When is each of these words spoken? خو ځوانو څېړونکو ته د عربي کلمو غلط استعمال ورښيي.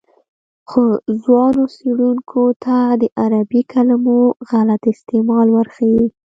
خو 0.69 0.83
ځوانو 1.23 1.63
څېړونکو 1.75 2.43
ته 2.63 2.77
د 3.01 3.03
عربي 3.21 3.61
کلمو 3.73 4.19
غلط 4.49 4.81
استعمال 4.93 5.47
ورښيي. 5.51 6.05